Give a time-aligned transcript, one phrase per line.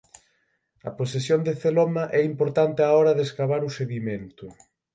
[0.89, 4.45] A posesión de celoma é importante á hora de escavar o sedimento.